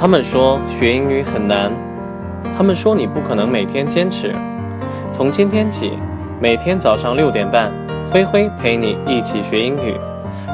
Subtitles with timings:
[0.00, 1.72] 他们说学英语很难，
[2.56, 4.32] 他们说你不可能每天坚持。
[5.12, 5.98] 从今天起，
[6.40, 7.72] 每天早上六点半，
[8.08, 9.96] 灰灰陪你一起学英语。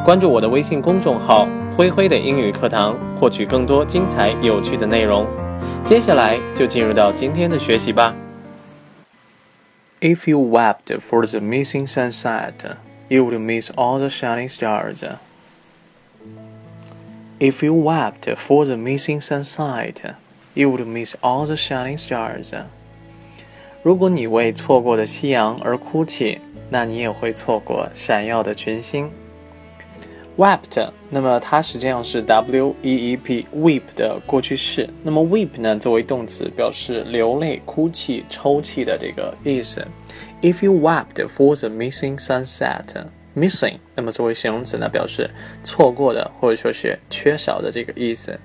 [0.03, 1.47] 关注我的微信公众号
[1.77, 5.27] “灰灰的英语课堂”，获取更多精彩有趣的内容。
[5.85, 8.15] 接下来就进入到今天的学习吧。
[10.01, 12.53] If you wept for the missing sunset,
[13.09, 15.05] you would miss all the shining stars.
[17.44, 20.16] If you wept for the missing sunset,
[20.54, 22.52] you would miss all the shining stars.
[23.82, 29.10] 如果你为错过的夕阳而哭泣，那你也会错过闪耀的群星。
[30.38, 34.90] Wept，那么它实际上是 W E E P，weep 的过去式。
[35.04, 39.88] 那么 weep 呢，作为动词，表示流泪、哭泣、抽泣的这个意思。
[40.42, 43.06] If you wept for the missing sunset。
[43.37, 45.29] missing，那么作为形容词呢，表示
[45.63, 48.39] 错过的或者说是缺少的这个意思。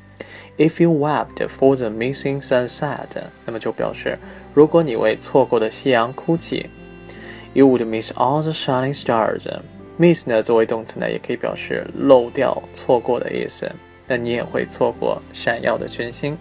[0.57, 3.07] If you wept for the missing sunset，
[3.45, 4.17] 那么就表示
[4.53, 6.69] 如果你为错过的夕阳哭泣
[7.53, 9.47] ，you would miss all the shining stars。
[9.97, 13.71] miss 呢作为动词呢，也可以表示漏掉、错过的意思。
[14.07, 16.37] 那你也会错过闪耀的群星。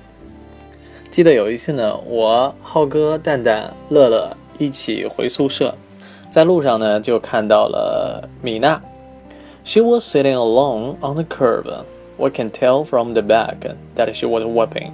[1.11, 5.77] 记得有一次呢，我浩哥、蛋蛋、乐乐一起回宿舍。
[6.30, 8.82] 在路上呢，就看到了米娜。
[9.64, 11.84] She was sitting alone on the curb.
[12.18, 13.58] We can tell from the back
[13.96, 14.92] that she was weeping.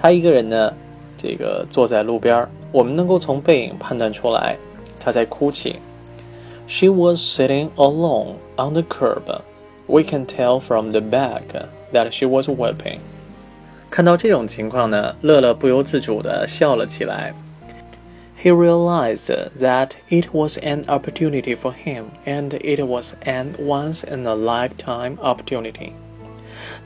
[0.00, 0.72] 她一个人呢，
[1.18, 4.56] 这个坐在路边，我们能够从背影判断出来，
[4.98, 5.76] 她在哭泣。
[6.66, 9.40] She was sitting alone on the curb.
[9.86, 11.42] We can tell from the back
[11.92, 12.98] that she was weeping.
[13.90, 17.34] 看到这种情况呢，乐乐不由自主地笑了起来。
[18.42, 25.92] he realized that it was an opportunity for him, and it was an once-in-a-lifetime opportunity.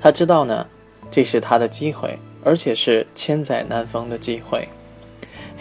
[0.01, 0.67] 他知道呢，
[1.11, 4.69] 这是他的机会，而且是千载难逢的机会。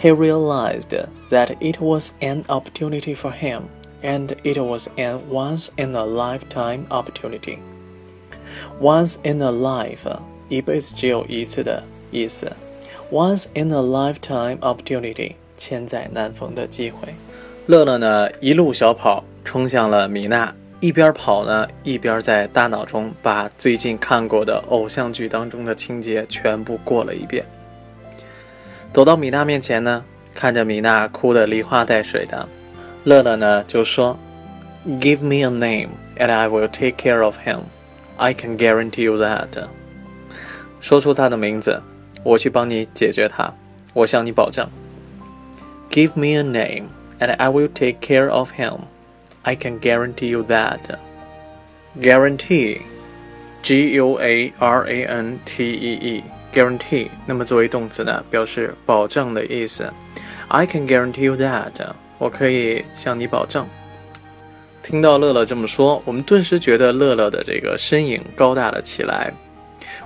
[0.02, 3.62] He realized that it was an opportunity for him,
[4.02, 7.58] and it was an once-in-a-lifetime opportunity.
[8.80, 10.18] Once in a life，
[10.48, 12.52] 一辈子只有一次的意思。
[13.12, 15.36] Once in a lifetime opportunity。
[15.59, 17.13] 千载难逢的机会，
[17.67, 27.45] 乐乐呢一路小跑冲向了米娜，一边跑呢一边在大脑中把最近看过的偶像剧当中的情节全部过了一遍。
[28.91, 30.03] 走到米娜面前呢，
[30.33, 32.47] 看着米娜哭得梨花带水的，
[33.03, 34.17] 乐乐呢就说
[34.87, 37.59] ：“Give me a name and I will take care of him.
[38.15, 39.67] I can guarantee you that.”
[40.79, 41.81] 说出他的名字，
[42.23, 43.53] 我去帮你解决他，
[43.93, 44.65] 我向你保证。
[45.90, 46.88] Give me a name,
[47.20, 48.86] and I will take care of him.
[49.42, 50.98] I can guarantee you that.
[52.00, 52.80] Guarantee,
[53.62, 57.10] G U A R A N T E E, guarantee.
[57.26, 59.92] 那么作为动词呢，表示保证的意思。
[60.48, 61.72] I can guarantee you that.
[62.18, 63.66] 我可以向你保证。
[64.82, 69.32] 听到乐乐这么说，我们顿时觉得乐乐的这个身影高大了起来。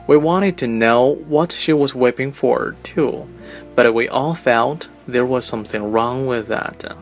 [0.07, 3.27] We wanted to know what she was weeping for too,
[3.75, 6.74] but we all felt there was something wrong with that.
[6.80, 6.96] that。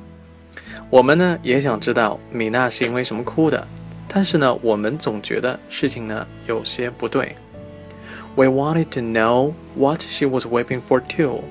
[0.89, 3.67] 我们呢也想知道米娜是因为什么哭的，
[4.07, 7.35] 但是呢，我们总觉得事情呢有些不对。
[8.35, 11.41] We wanted to know what she was weeping for too,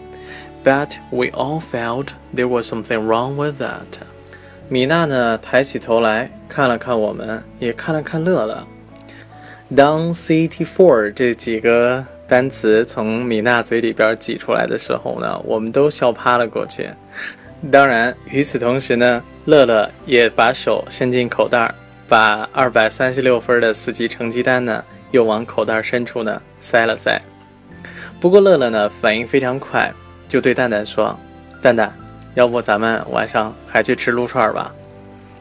[0.65, 4.01] but we all felt there was something wrong with that.
[4.69, 8.67] 米娜呢抬起头来看了看我们，也看了看乐乐。
[9.75, 11.13] 当 CET4
[12.31, 16.89] 单词从米娜嘴里边挤出来的时候呢，我们都笑趴了过去。
[17.73, 21.75] 当然，与此同时呢，乐乐也把手伸进口袋，
[22.07, 27.21] 把二百三十六分的四级成绩单呢，又往口袋深处呢塞了塞。
[28.21, 29.93] 不过乐乐呢反应非常快，
[30.29, 31.19] 就对蛋蛋说
[31.61, 31.93] ：“蛋蛋，
[32.35, 34.73] 要不咱们晚上还去吃撸串吧？”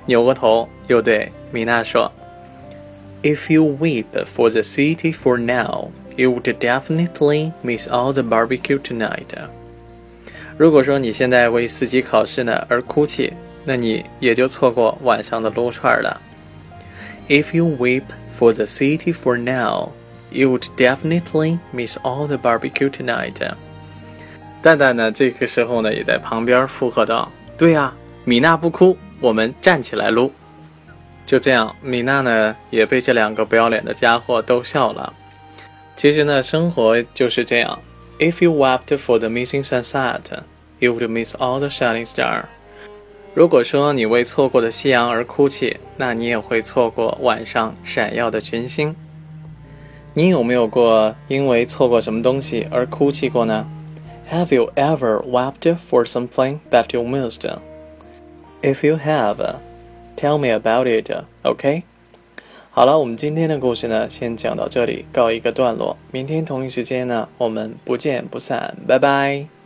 [0.08, 2.12] 扭过头又对米娜说
[3.22, 9.34] ：“If you weep for the city for now。” You would definitely miss all the barbecue tonight.
[10.58, 13.32] 如果说你现在为四级考试呢而哭泣，
[13.64, 16.20] 那你也就错过晚上的撸串了。
[17.30, 18.04] If you weep
[18.38, 19.92] for the city for now,
[20.30, 23.36] you would definitely miss all the barbecue tonight.
[24.62, 27.94] 蛋蛋呢，这个时候呢，也在旁边附和道：“对呀，
[28.26, 30.34] 米娜不哭，我们站起来撸。”
[31.26, 35.14] 就这样，米娜呢也被这两个不要脸的家伙逗笑了。
[35.99, 37.81] 其实呢，生活就是这样。
[38.19, 40.21] If you wept for the missing sunset,
[40.79, 42.45] you would miss all the shining star。
[43.35, 48.95] 如果说你为错过的夕阳而哭泣，那你也会错过晚上闪耀的群星。
[50.15, 53.67] 你有没有过因为错过什么东西而哭泣过呢？
[54.31, 57.49] Have you ever wept for something that you missed?
[58.63, 59.57] If you have,
[60.17, 61.11] tell me about it.
[61.43, 61.83] OK?
[62.72, 65.98] 好了，我们今天的故事呢，先讲到这里，告一个段落。
[66.12, 68.78] 明天同一时间呢，我们不见不散。
[68.88, 69.59] 拜拜。